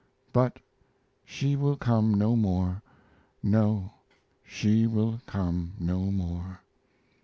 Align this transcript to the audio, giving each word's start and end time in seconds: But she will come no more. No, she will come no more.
But 0.33 0.57
she 1.25 1.55
will 1.55 1.75
come 1.75 2.15
no 2.15 2.35
more. 2.35 2.81
No, 3.43 3.91
she 4.43 4.87
will 4.87 5.21
come 5.27 5.73
no 5.79 6.09
more. 6.11 6.61